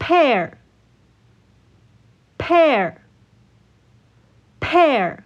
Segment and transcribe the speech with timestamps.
[0.00, 0.54] ，pear。
[2.50, 2.96] Pear
[4.58, 5.18] pear